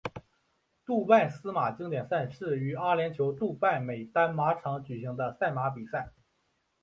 [0.83, 6.11] 杜拜司马经典赛是于阿联酋杜拜美丹马场举行的赛马比赛。